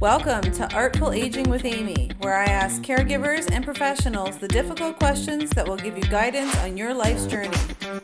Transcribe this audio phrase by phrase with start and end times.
[0.00, 5.50] Welcome to Artful Aging with Amy, where I ask caregivers and professionals the difficult questions
[5.50, 7.54] that will give you guidance on your life's journey.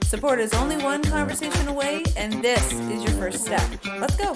[0.03, 3.67] Support is only one conversation away, and this is your first step.
[3.99, 4.35] Let's go.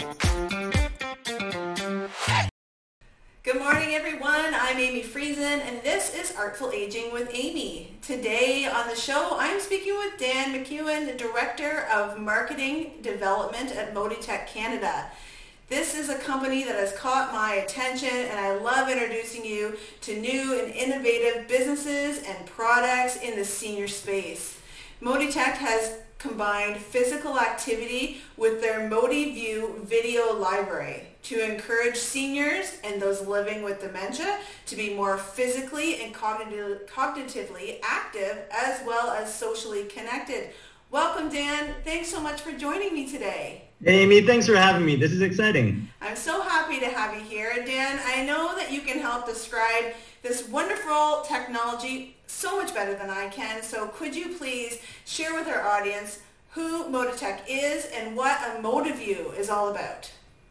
[3.43, 4.55] Good morning, everyone.
[4.55, 7.95] I'm Amy Friesen, and this is Artful Aging with Amy.
[8.01, 13.95] Today on the show, I'm speaking with Dan McEwan, the Director of Marketing Development at
[13.95, 15.11] Motitech Canada.
[15.71, 20.21] This is a company that has caught my attention and I love introducing you to
[20.21, 24.59] new and innovative businesses and products in the senior space.
[25.01, 33.25] Motitech has combined physical activity with their MotiView video library to encourage seniors and those
[33.25, 40.51] living with dementia to be more physically and cognitively active as well as socially connected.
[40.93, 41.73] Welcome, Dan.
[41.85, 43.63] Thanks so much for joining me today.
[43.81, 44.97] Hey, Amy, thanks for having me.
[44.97, 45.89] This is exciting.
[46.01, 47.53] I'm so happy to have you here.
[47.65, 53.09] Dan, I know that you can help describe this wonderful technology so much better than
[53.09, 53.63] I can.
[53.63, 56.19] So could you please share with our audience
[56.51, 60.11] who Motitech is and what a MotiView is all about?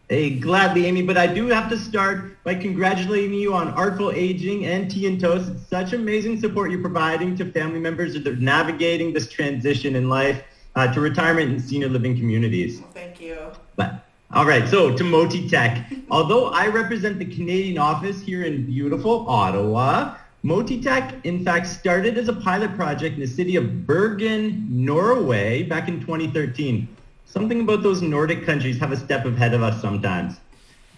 [0.10, 4.66] Hey, gladly, Amy, but I do have to start by congratulating you on Artful Aging
[4.66, 5.52] and Tea and Toast.
[5.52, 10.10] It's such amazing support you're providing to family members that are navigating this transition in
[10.10, 10.44] life
[10.76, 12.82] uh, to retirement and senior living communities.
[12.92, 13.38] thank you.
[13.76, 16.06] But, all right, so to Motitech.
[16.10, 22.30] Although I represent the Canadian office here in beautiful Ottawa, Motitech, in fact, started as
[22.30, 26.88] a pilot project in the city of Bergen, Norway, back in 2013.
[27.30, 30.40] Something about those Nordic countries have a step ahead of us sometimes.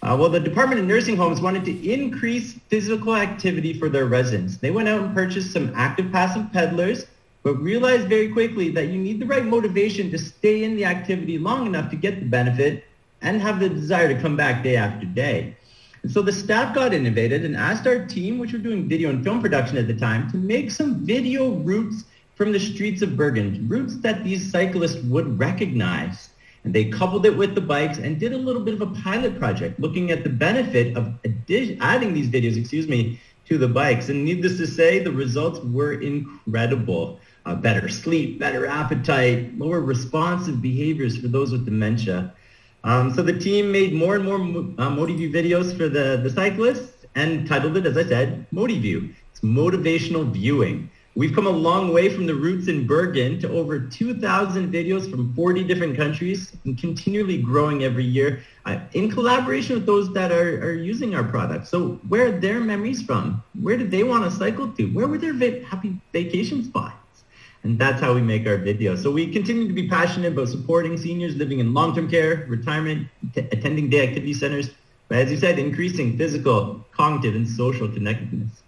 [0.02, 4.56] Uh, well, the Department of Nursing Homes wanted to increase physical activity for their residents.
[4.56, 7.06] They went out and purchased some active passive peddlers
[7.42, 11.38] but realized very quickly that you need the right motivation to stay in the activity
[11.38, 12.84] long enough to get the benefit
[13.20, 15.56] and have the desire to come back day after day.
[16.02, 19.22] And so the staff got innovated and asked our team, which were doing video and
[19.22, 22.04] film production at the time, to make some video routes
[22.42, 26.30] from the streets of Bergen, routes that these cyclists would recognize.
[26.64, 29.38] And they coupled it with the bikes and did a little bit of a pilot
[29.38, 31.14] project looking at the benefit of
[31.80, 34.08] adding these videos, excuse me, to the bikes.
[34.08, 40.60] And needless to say, the results were incredible uh, better sleep, better appetite, lower responsive
[40.60, 42.32] behaviors for those with dementia.
[42.82, 47.06] Um, so the team made more and more uh, MotiView videos for the, the cyclists
[47.14, 49.14] and titled it, as I said, MotiView.
[49.30, 50.90] It's motivational viewing.
[51.14, 55.34] We've come a long way from the roots in Bergen to over 2,000 videos from
[55.34, 60.64] 40 different countries and continually growing every year uh, in collaboration with those that are,
[60.64, 61.66] are using our product.
[61.66, 63.42] So where are their memories from?
[63.60, 64.86] Where did they want to cycle to?
[64.86, 67.24] Where were their va- happy vacation spots?
[67.62, 69.02] And that's how we make our videos.
[69.02, 73.46] So we continue to be passionate about supporting seniors living in long-term care, retirement, t-
[73.52, 74.70] attending day activity centers,
[75.08, 78.62] but as you said, increasing physical, cognitive, and social connectedness.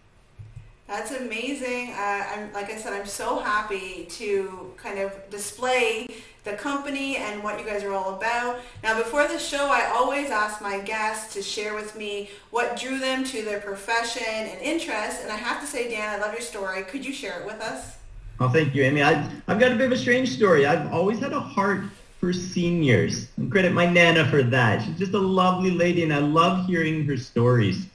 [0.87, 1.91] That's amazing.
[1.93, 6.09] Uh, I'm, like I said, I'm so happy to kind of display
[6.45, 8.61] the company and what you guys are all about.
[8.83, 12.99] Now, before the show, I always ask my guests to share with me what drew
[12.99, 15.23] them to their profession and interest.
[15.23, 16.83] And I have to say, Dan, I love your story.
[16.83, 17.97] Could you share it with us?
[18.39, 19.03] Oh, thank you, Amy.
[19.03, 20.67] I, I've got a bit of a strange story.
[20.67, 21.85] I've always had a heart
[22.21, 23.29] for seniors.
[23.39, 24.83] And credit my Nana for that.
[24.83, 27.87] She's just a lovely lady, and I love hearing her stories.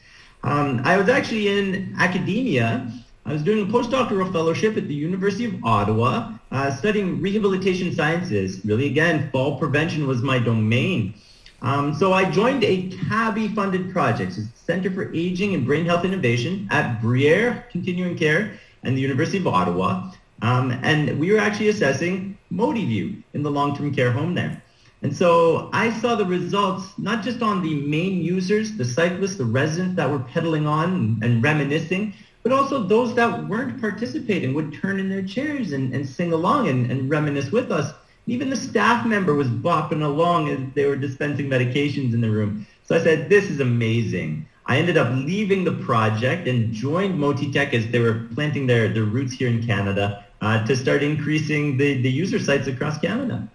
[0.44, 2.92] Um, I was actually in academia.
[3.26, 8.64] I was doing a postdoctoral fellowship at the University of Ottawa, uh, studying rehabilitation sciences.
[8.64, 11.14] Really, again, fall prevention was my domain.
[11.62, 16.68] Um, so I joined a CABHI-funded project, it's Center for Aging and Brain Health Innovation
[16.72, 20.12] at Bruyère Continuing Care and the University of Ottawa.
[20.42, 24.62] Um, and we were actually assessing MotiView in the long-term care home there.
[25.02, 29.46] And so I saw the results not just on the main users, the cyclists, the
[29.46, 35.00] residents that were pedaling on and, reminiscing, but also those that weren't participating would turn
[35.00, 37.94] in their chairs and, and sing along and, and reminisce with us.
[38.28, 42.68] Even the staff member was bopping along as they were dispensing medications in the room.
[42.84, 44.48] So I said, this is amazing.
[44.66, 49.04] I ended up leaving the project and joined Motitech as they were planting their, their
[49.04, 53.50] roots here in Canada uh, to start increasing the, the user sites across Canada.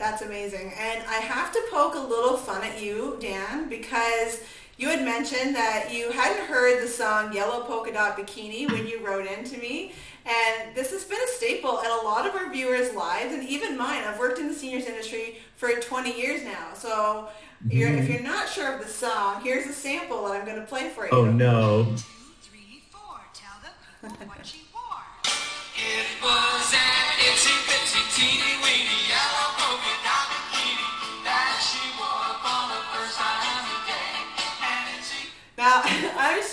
[0.00, 0.72] That's amazing.
[0.78, 4.40] And I have to poke a little fun at you, Dan, because
[4.78, 9.06] you had mentioned that you hadn't heard the song Yellow Polka Dot Bikini when you
[9.06, 9.92] wrote in to me.
[10.24, 13.76] And this has been a staple in a lot of our viewers' lives and even
[13.76, 14.02] mine.
[14.04, 16.72] I've worked in the seniors industry for 20 years now.
[16.72, 17.28] So
[17.62, 17.76] mm-hmm.
[17.76, 20.66] you're, if you're not sure of the song, here's a sample that I'm going to
[20.66, 21.10] play for you.
[21.12, 21.94] Oh, no.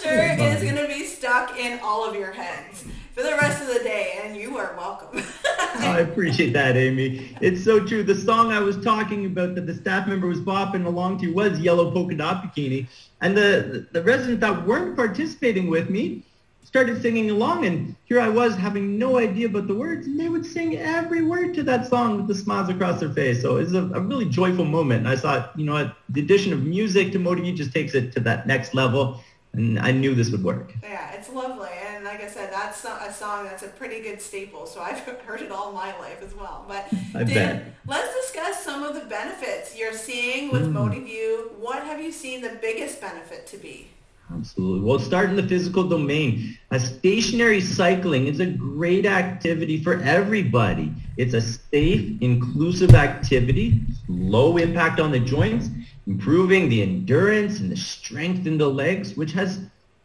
[0.07, 3.61] I'm sure it's going to be stuck in all of your heads for the rest
[3.61, 5.21] of the day, and you are welcome.
[5.79, 7.35] I appreciate that, Amy.
[7.41, 8.03] It's so true.
[8.03, 11.59] The song I was talking about that the staff member was bopping along to was
[11.59, 12.87] Yellow Polka Dot Bikini.
[13.19, 16.23] And the, the residents that weren't participating with me
[16.63, 20.27] started singing along and here I was having no idea about the words and they
[20.27, 23.41] would sing every word to that song with the smiles across their face.
[23.41, 24.99] So it's a, a really joyful moment.
[24.99, 28.11] And I thought, you know what, the addition of music to Motivate just takes it
[28.13, 29.21] to that next level
[29.53, 30.73] and I knew this would work.
[30.83, 31.69] Yeah, it's lovely.
[31.87, 34.65] And like I said, that's a song that's a pretty good staple.
[34.67, 36.65] So I've heard it all my life as well.
[36.67, 37.63] But I Dan, bet.
[37.87, 40.73] let's discuss some of the benefits you're seeing with Mm.
[40.73, 41.57] MotiView.
[41.59, 43.87] What have you seen the biggest benefit to be?
[44.33, 44.85] Absolutely.
[44.85, 46.57] Well, start in the physical domain.
[46.71, 50.91] A stationary cycling is a great activity for everybody.
[51.15, 53.79] It's a safe, inclusive activity,
[54.09, 55.69] low impact on the joints,
[56.07, 59.59] improving the endurance and the strength in the legs, which has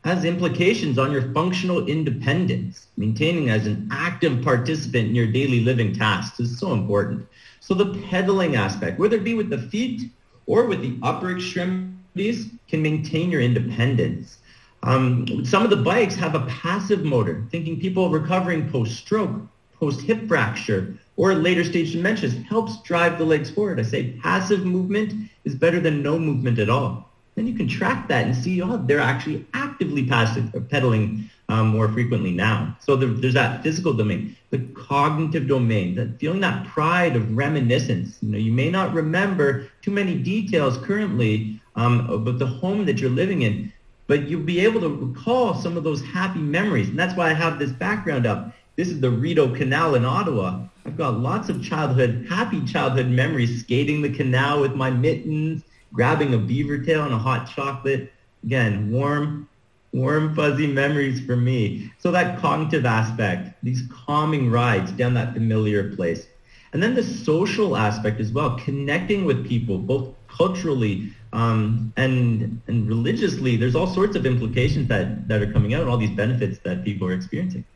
[0.05, 2.89] has implications on your functional independence.
[2.97, 7.25] Maintaining as an active participant in your daily living tasks is so important.
[7.61, 10.11] So the pedaling aspect, whether it be with the feet
[10.47, 14.39] or with the upper extremities, can maintain your independence.
[14.83, 19.41] Um, some of the bikes have a passive motor, thinking people recovering post-stroke,
[19.83, 23.81] post-hip fracture, or later stage dementias helps drive the legs forward.
[23.81, 27.11] I say passive movement is better than no movement at all.
[27.35, 31.67] Then you can track that and see, oh, they're actually actively passive or pedaling um,
[31.69, 32.77] more frequently now.
[32.79, 38.19] So there, there's that physical domain, the cognitive domain, that feeling that pride of reminiscence.
[38.23, 43.01] You know, you may not remember too many details currently um, about the home that
[43.01, 43.73] you're living in,
[44.07, 46.89] but you'll be able to recall some of those happy memories.
[46.89, 48.55] And that's why I have this background up.
[48.75, 50.65] This is the Rideau Canal in Ottawa.
[50.87, 56.33] I've got lots of childhood, happy childhood memories, skating the canal with my mittens, grabbing
[56.33, 58.11] a beaver tail and a hot chocolate.
[58.43, 59.47] Again, warm,
[59.93, 61.93] warm, fuzzy memories for me.
[61.99, 66.27] So that cognitive aspect, these calming rides down that familiar place.
[66.73, 72.89] And then the social aspect as well, connecting with people, both culturally um, and and
[72.89, 73.59] religiously.
[73.59, 77.07] There's all sorts of implications that, that are coming out, all these benefits that people
[77.07, 77.67] are experiencing.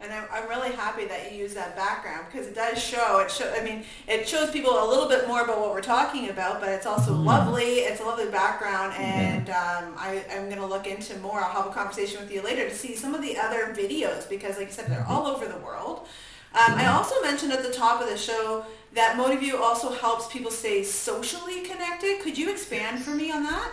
[0.00, 3.18] And I'm, I'm really happy that you use that background because it does show.
[3.18, 3.52] It show.
[3.52, 6.68] I mean, it shows people a little bit more about what we're talking about, but
[6.68, 7.24] it's also Mm.
[7.24, 7.80] lovely.
[7.80, 11.40] It's a lovely background, and um, I, I'm going to look into more.
[11.40, 14.56] I'll have a conversation with you later to see some of the other videos because,
[14.56, 16.06] like you said, they're all over the world.
[16.54, 20.50] Um, I also mentioned at the top of the show that MotiView also helps people
[20.52, 22.20] stay socially connected.
[22.20, 23.70] Could you expand for me on that?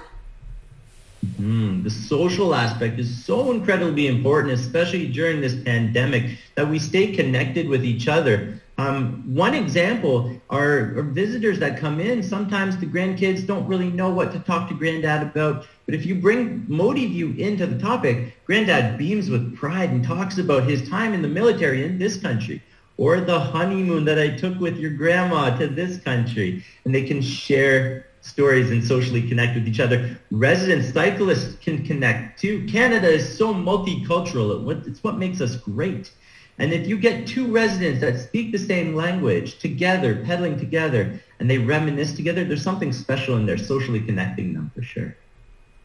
[1.39, 7.15] Mm, the social aspect is so incredibly important, especially during this pandemic, that we stay
[7.15, 8.59] connected with each other.
[8.79, 12.23] Um, one example are, are visitors that come in.
[12.23, 15.67] Sometimes the grandkids don't really know what to talk to granddad about.
[15.85, 20.63] But if you bring MotiView into the topic, granddad beams with pride and talks about
[20.63, 22.63] his time in the military in this country
[22.97, 26.65] or the honeymoon that I took with your grandma to this country.
[26.83, 30.17] And they can share stories and socially connect with each other.
[30.31, 32.65] Resident cyclists can connect too.
[32.67, 34.87] Canada is so multicultural.
[34.87, 36.11] It's what makes us great.
[36.57, 41.49] And if you get two residents that speak the same language together, pedaling together, and
[41.49, 45.15] they reminisce together, there's something special in there, socially connecting them for sure.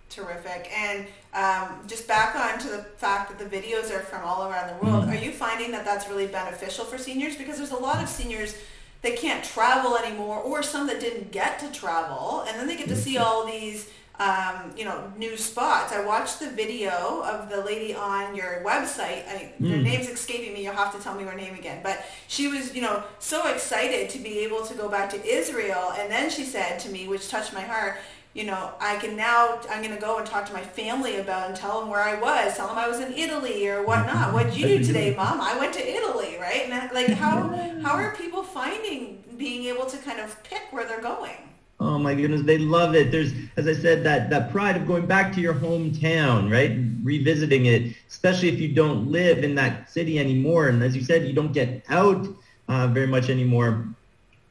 [0.08, 0.70] Terrific.
[0.76, 4.68] And um, just back on to the fact that the videos are from all around
[4.68, 5.12] the world, Mhm.
[5.12, 7.36] are you finding that that's really beneficial for seniors?
[7.36, 8.54] Because there's a lot of seniors
[9.02, 12.88] that can't travel anymore or some that didn't get to travel and then they get
[12.88, 13.88] to see all these
[14.18, 15.94] um, you know, new spots.
[15.94, 19.26] I watched the video of the lady on your website.
[19.26, 19.82] I, Her Mm.
[19.82, 20.62] name's escaping me.
[20.64, 21.80] You'll have to tell me her name again.
[21.82, 25.94] But she was, you know, so excited to be able to go back to Israel.
[25.98, 27.96] And then she said to me, which touched my heart,
[28.32, 31.48] you know, I can now, I'm going to go and talk to my family about
[31.48, 34.32] and tell them where I was, tell them I was in Italy or whatnot.
[34.34, 35.40] What'd you do today, mom?
[35.40, 36.68] I went to Italy, right?
[36.70, 37.48] And like, how,
[37.82, 41.36] how are people finding being able to kind of pick where they're going?
[41.80, 43.10] Oh my goodness, they love it.
[43.10, 46.78] There's, as I said, that, that pride of going back to your hometown, right?
[47.02, 50.68] Revisiting it, especially if you don't live in that city anymore.
[50.68, 52.28] And as you said, you don't get out
[52.68, 53.88] uh, very much anymore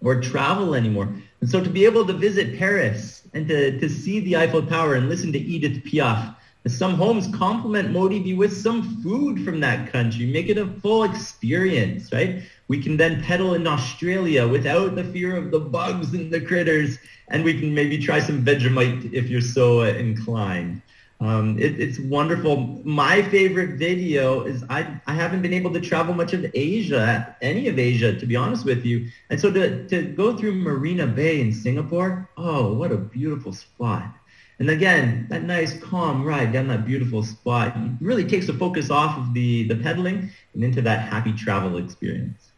[0.01, 1.13] or travel anymore.
[1.41, 4.95] And so to be able to visit Paris and to, to see the Eiffel Tower
[4.95, 6.35] and listen to Edith Piaf,
[6.67, 12.11] some homes complement MotiView with some food from that country, make it a full experience,
[12.11, 12.43] right?
[12.67, 16.99] We can then pedal in Australia without the fear of the bugs and the critters,
[17.29, 20.81] and we can maybe try some Vegemite if you're so inclined.
[21.21, 22.81] Um, it, it's wonderful.
[22.85, 27.67] My favorite video is I, I haven't been able to travel much of Asia, any
[27.67, 29.09] of Asia, to be honest with you.
[29.29, 34.15] And so to, to go through Marina Bay in Singapore, oh, what a beautiful spot.
[34.59, 39.17] And again, that nice calm ride down that beautiful spot really takes the focus off
[39.17, 42.51] of the, the pedaling and into that happy travel experience.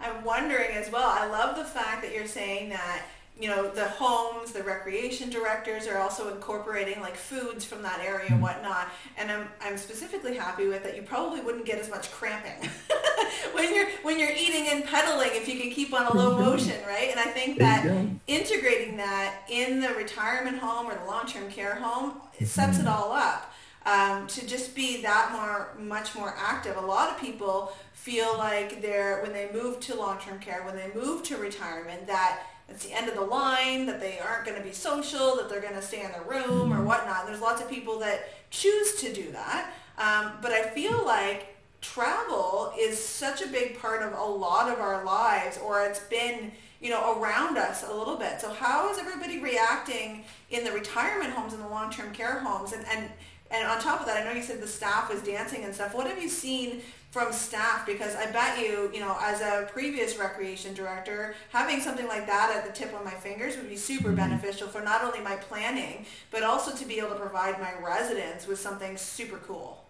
[0.00, 3.02] I'm wondering as well, I love the fact that you're saying that
[3.38, 8.26] you know, the homes, the recreation directors are also incorporating like foods from that area
[8.30, 8.88] and whatnot.
[9.18, 12.70] And I'm, I'm specifically happy with that you probably wouldn't get as much cramping
[13.52, 16.76] when you're when you're eating and pedaling if you can keep on a low motion,
[16.86, 17.10] right?
[17.10, 22.20] And I think that integrating that in the retirement home or the long-term care home
[22.38, 23.52] it sets it all up.
[23.84, 26.76] Um, to just be that more, much more active.
[26.76, 30.90] A lot of people feel like they're, when they move to long-term care, when they
[30.92, 34.64] move to retirement, that it's the end of the line, that they aren't going to
[34.64, 37.26] be social, that they're going to stay in their room or whatnot.
[37.26, 39.72] There's lots of people that choose to do that.
[39.98, 44.80] Um, but I feel like travel is such a big part of a lot of
[44.80, 48.40] our lives, or it's been, you know, around us a little bit.
[48.40, 52.72] So how is everybody reacting in the retirement homes and the long-term care homes?
[52.72, 53.08] And, and,
[53.50, 55.94] and on top of that, I know you said the staff was dancing and stuff.
[55.94, 56.82] What have you seen
[57.16, 62.06] from staff because I bet you, you know, as a previous recreation director, having something
[62.06, 64.16] like that at the tip of my fingers would be super mm-hmm.
[64.16, 68.46] beneficial for not only my planning, but also to be able to provide my residents
[68.46, 69.82] with something super cool.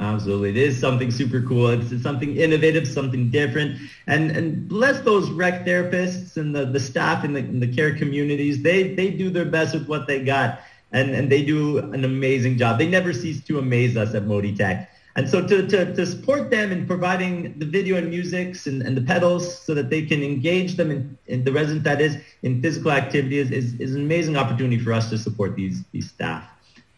[0.00, 0.50] Absolutely.
[0.50, 1.68] It is something super cool.
[1.68, 3.80] It's, it's, something innovative, something different.
[4.08, 7.94] And and bless those rec therapists and the, the staff in the, in the care
[7.94, 8.60] communities.
[8.60, 10.62] They they do their best with what they got.
[10.92, 12.78] And, and they do an amazing job.
[12.78, 14.88] They never cease to amaze us at Motitech.
[15.16, 18.94] And so to, to, to support them in providing the video and musics and, and
[18.94, 22.60] the pedals so that they can engage them in, in the resident that is in
[22.60, 26.44] physical activity is, is, is, an amazing opportunity for us to support these, these staff.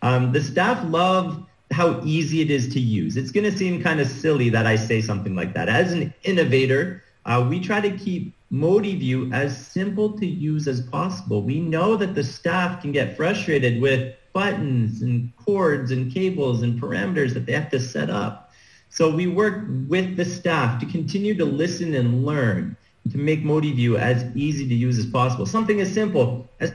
[0.03, 3.17] Um, the staff love how easy it is to use.
[3.17, 5.69] It's going to seem kind of silly that I say something like that.
[5.69, 11.43] As an innovator, uh, we try to keep MotiView as simple to use as possible.
[11.43, 16.81] We know that the staff can get frustrated with buttons and cords and cables and
[16.81, 18.53] parameters that they have to set up.
[18.89, 22.77] So we work with the staff to continue to listen and learn
[23.11, 25.45] to make MotiView as easy to use as possible.
[25.45, 26.73] Something as simple as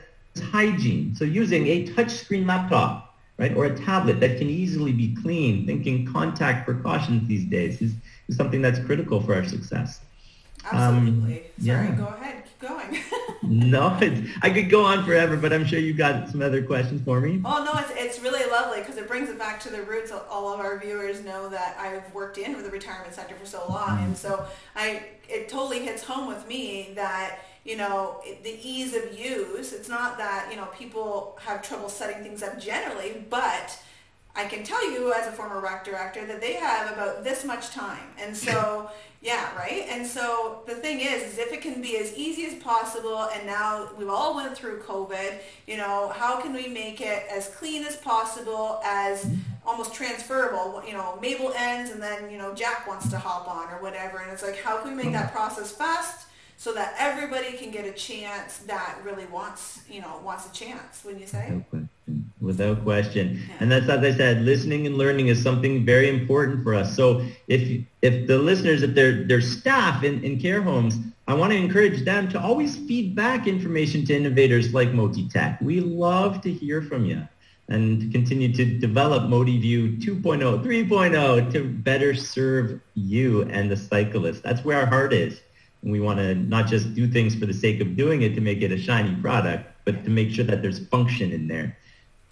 [0.50, 1.14] hygiene.
[1.16, 6.04] So using a touchscreen laptop, right, or a tablet that can easily be cleaned, thinking
[6.12, 7.94] contact precautions these days is,
[8.28, 10.00] is something that's critical for our success.
[10.70, 11.34] Absolutely.
[11.34, 11.94] Um, Sorry, yeah.
[11.94, 13.02] go ahead keep going.
[13.48, 13.98] no,
[14.42, 17.40] I could go on forever, but I'm sure you've got some other questions for me.
[17.44, 20.12] Oh no, it's, it's really lovely because it brings it back to the roots.
[20.12, 24.02] All of our viewers know that I've worked in the retirement center for so long,
[24.04, 29.18] and so I it totally hits home with me that you know the ease of
[29.18, 29.72] use.
[29.72, 33.78] It's not that you know people have trouble setting things up generally, but
[34.36, 37.70] I can tell you as a former rec director that they have about this much
[37.70, 38.02] time.
[38.18, 38.90] And so,
[39.22, 39.86] yeah, right?
[39.88, 43.46] And so the thing is, is if it can be as easy as possible, and
[43.46, 45.38] now we've all went through COVID,
[45.68, 49.24] you know, how can we make it as clean as possible, as
[49.64, 50.82] almost transferable?
[50.84, 54.18] You know, Mabel ends and then, you know, Jack wants to hop on or whatever.
[54.18, 56.26] And it's like, how can we make that process fast
[56.56, 61.04] so that everybody can get a chance that really wants, you know, wants a chance,
[61.04, 61.64] wouldn't you say?
[62.44, 63.40] Without question.
[63.60, 66.94] And that's, as I said, listening and learning is something very important for us.
[66.94, 71.52] So if, if the listeners, if they're, they're staff in, in care homes, I want
[71.52, 75.62] to encourage them to always feed back information to innovators like Motitech.
[75.62, 77.26] We love to hear from you
[77.68, 84.42] and to continue to develop MotiView 2.0, 3.0 to better serve you and the cyclist.
[84.42, 85.40] That's where our heart is.
[85.82, 88.42] And we want to not just do things for the sake of doing it to
[88.42, 91.78] make it a shiny product, but to make sure that there's function in there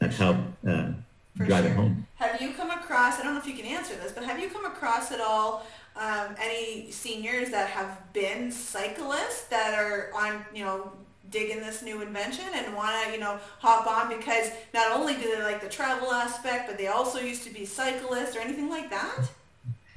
[0.03, 0.93] that help uh,
[1.37, 1.73] drive sure.
[1.73, 2.07] it home.
[2.17, 4.49] Have you come across, I don't know if you can answer this, but have you
[4.49, 5.67] come across at all
[5.97, 10.93] um, any seniors that have been cyclists that are on, you know,
[11.31, 15.35] digging this new invention and want to, you know, hop on because not only do
[15.35, 18.91] they like the travel aspect, but they also used to be cyclists or anything like
[18.91, 19.31] that?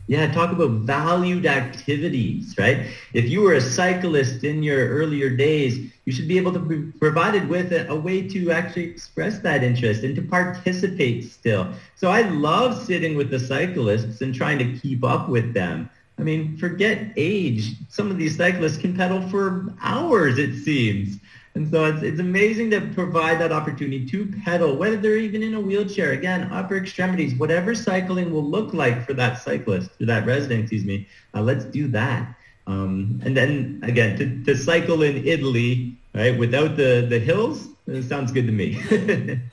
[0.07, 2.85] Yeah, talk about valued activities, right?
[3.13, 6.91] If you were a cyclist in your earlier days, you should be able to be
[6.99, 11.73] provided with a, a, way to actually express that interest and to participate still.
[11.95, 15.89] So I love sitting with the cyclists and trying to keep up with them.
[16.19, 17.73] I mean, forget age.
[17.89, 21.17] Some of these cyclists can pedal for hours, it seems.
[21.55, 25.53] And so it's, it's amazing to provide that opportunity to pedal, whether they're even in
[25.53, 26.11] a wheelchair.
[26.11, 30.83] Again, upper extremities, whatever cycling will look like for that cyclist for that resident, excuse
[30.83, 32.35] me, uh, let's do that.
[32.67, 38.03] Um, and then again, to, to cycle in Italy, right, without the, the hills, it
[38.03, 38.73] sounds good to me.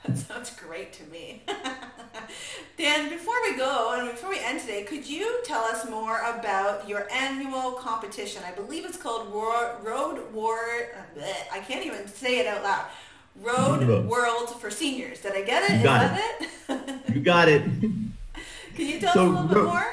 [0.06, 1.11] that sounds great to me.
[2.92, 6.86] Dan, before we go and before we end today, could you tell us more about
[6.86, 8.42] your annual competition?
[8.46, 10.58] I believe it's called Road War.
[11.50, 12.84] I can't even say it out loud.
[13.40, 15.20] Road World for Seniors.
[15.20, 15.78] Did I get it?
[15.78, 17.14] You got that it?
[17.14, 17.62] You got it.
[18.74, 19.86] Can you tell So us a little bit more?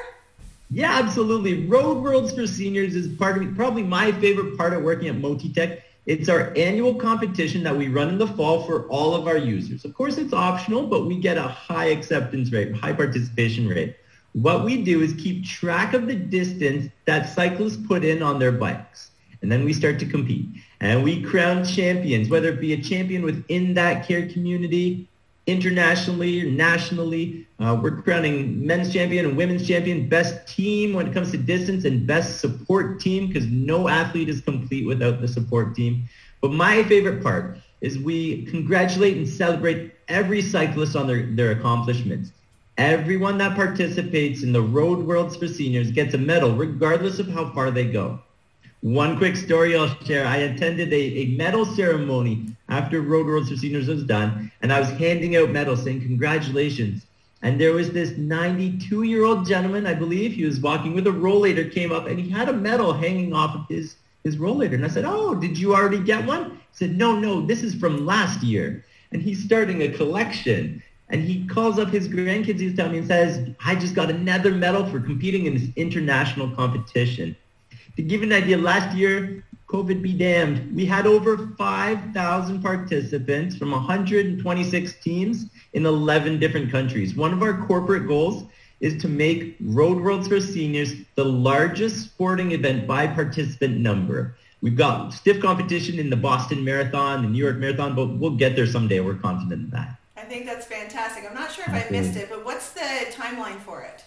[0.69, 1.67] Yeah, absolutely.
[1.67, 5.83] Road Worlds for Seniors is part of probably my favorite part of working at Motitech.
[6.09, 9.85] It's our annual competition that we run in the fall for all of our users.
[9.85, 13.95] Of course, it's optional, but we get a high acceptance rate, high participation rate.
[14.31, 18.51] What we do is keep track of the distance that cyclists put in on their
[18.51, 19.11] bikes.
[19.43, 20.47] And then we start to compete.
[20.79, 25.08] And we crown champions, whether it be a champion within that care community,
[25.49, 27.47] internationally or nationally.
[27.59, 31.85] Uh, we're crowning men's champion and women's champion, best team when it comes to distance
[31.85, 36.07] and best support team because no athlete is complete without the support team.
[36.41, 42.31] But my favorite part is we congratulate and celebrate every cyclist on their, their accomplishments.
[42.77, 47.49] Everyone that participates in the Road Worlds for Seniors gets a medal regardless of how
[47.51, 48.21] far they go.
[48.81, 50.25] One quick story I'll share.
[50.25, 54.79] I attended a, a medal ceremony after Road Worlds for Seniors was done, and I
[54.79, 57.05] was handing out medals saying congratulations.
[57.41, 61.91] And there was this 92-year-old gentleman, I believe, he was walking with a rollator, came
[61.91, 64.75] up, and he had a medal hanging off of his, his rollator.
[64.75, 66.51] And I said, oh, did you already get one?
[66.51, 68.85] He said, no, no, this is from last year.
[69.11, 70.81] And he's starting a collection.
[71.09, 74.51] And he calls up his grandkids, he's telling me, and says, I just got another
[74.51, 77.35] medal for competing in this international competition.
[77.99, 83.57] To give you an idea, last year, COVID be damned, we had over 5,000 participants
[83.57, 87.13] from 126 teams in 11 different countries.
[87.13, 88.45] One of our corporate goals
[88.79, 94.37] is to make Road Worlds for Seniors the largest sporting event by participant number.
[94.61, 98.55] We've got stiff competition in the Boston Marathon, the New York Marathon, but we'll get
[98.55, 99.01] there someday.
[99.01, 99.99] We're confident in that.
[100.15, 101.25] I think that's fantastic.
[101.27, 104.05] I'm not sure if I missed it, but what's the timeline for it?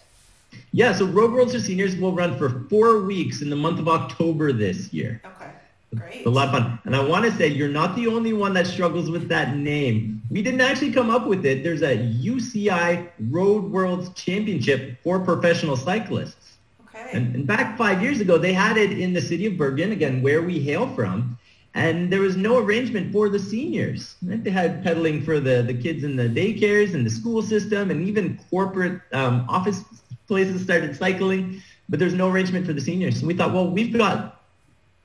[0.75, 3.89] Yeah, so Road Worlds for Seniors will run for four weeks in the month of
[3.89, 5.21] October this year.
[5.23, 5.51] Okay,
[5.95, 6.15] great.
[6.17, 6.79] It's a lot of fun.
[6.85, 10.23] And I want to say you're not the only one that struggles with that name.
[10.31, 11.63] We didn't actually come up with it.
[11.63, 16.57] There's a UCI Road Worlds Championship for professional cyclists.
[16.89, 17.11] Okay.
[17.13, 20.23] And, and back five years ago, they had it in the city of Bergen, again,
[20.23, 21.39] where we hail from.
[21.75, 24.17] And there was no arrangement for the seniors.
[24.23, 24.43] Right?
[24.43, 28.07] They had pedaling for the, the kids in the daycares and the school system and
[28.09, 29.83] even corporate um, office
[30.33, 33.21] places started cycling, but there's no arrangement for the seniors.
[33.21, 34.41] So we thought, well, we've got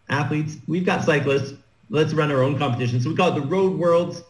[0.07, 1.53] athletes, we've got cyclists,
[1.89, 3.01] let's run our own competition.
[3.01, 4.23] So we call it the Road Worlds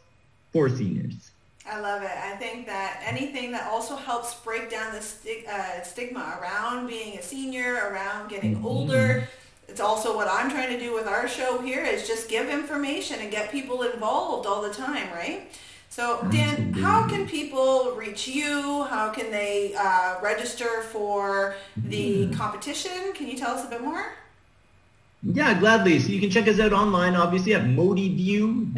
[0.52, 1.30] for Seniors.
[1.70, 2.10] I love it.
[2.10, 7.20] I think that anything that also helps break down the sti- uh, stigma around being
[7.20, 8.66] a senior, around getting Mm-hmm.
[8.66, 9.28] older.
[9.68, 13.20] It's also what I'm trying to do with our show here is just give information
[13.20, 15.52] and get people involved all the time, right?
[15.90, 18.84] So Dan, how can people reach you?
[18.84, 23.14] How can they uh, register for the competition?
[23.14, 24.14] Can you tell us a bit more?
[25.24, 26.00] Yeah, gladly.
[26.00, 28.74] So you can check us out online, obviously, at motiview.ca.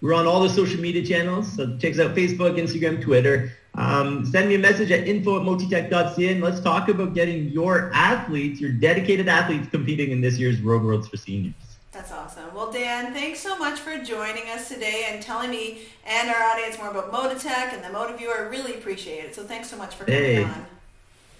[0.00, 1.52] We're on all the social media channels.
[1.52, 3.52] So check us out Facebook, Instagram, Twitter.
[3.74, 7.92] Um, send me a message at info at motitech.ca and let's talk about getting your
[7.94, 11.54] athletes, your dedicated athletes competing in this year's Road Worlds for Seniors.
[11.92, 12.54] That's awesome.
[12.54, 16.78] Well, Dan, thanks so much for joining us today and telling me and our audience
[16.78, 18.28] more about Motitech and the MotiView.
[18.28, 19.34] I really appreciate it.
[19.34, 20.44] So thanks so much for coming Hey.
[20.44, 20.66] on.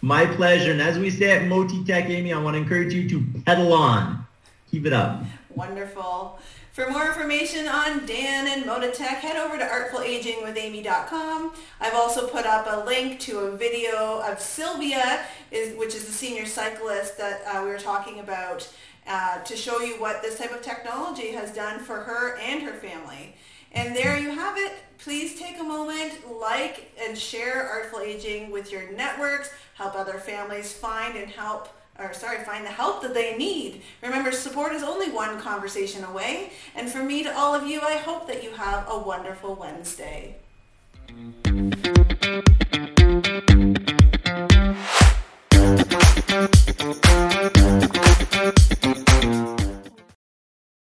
[0.02, 0.72] My pleasure.
[0.72, 4.26] And as we say at Motitech, Amy, I want to encourage you to pedal on.
[4.72, 5.22] Keep it up.
[5.54, 6.38] Wonderful.
[6.80, 11.52] For more information on Dan and Motitech, head over to artfulagingwithamy.com.
[11.78, 16.12] I've also put up a link to a video of Sylvia, is, which is the
[16.12, 18.66] senior cyclist that uh, we were talking about,
[19.06, 22.72] uh, to show you what this type of technology has done for her and her
[22.72, 23.36] family.
[23.72, 24.72] And there you have it.
[24.96, 29.52] Please take a moment, like and share Artful Aging with your networks.
[29.74, 31.68] Help other families find and help,
[32.00, 33.82] or sorry, find the help that they need.
[34.02, 36.52] Remember, support is only one conversation away.
[36.74, 40.36] And from me to all of you, I hope that you have a wonderful Wednesday.